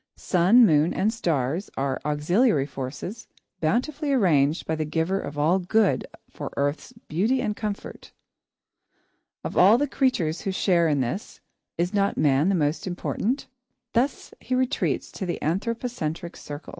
[0.17, 3.27] Sun, moon, and stars are auxiliary forces,
[3.59, 8.11] bountifully arranged by the Giver of all Good for Earth's beauty and comfort.
[9.43, 11.39] Of all the creatures who share in this,
[11.77, 13.45] is not man the most important?
[13.93, 16.69] Thus he retreats to the anthropocentric circle.